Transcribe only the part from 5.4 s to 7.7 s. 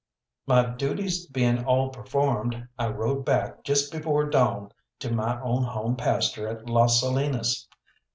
own home pasture at Las Salinas.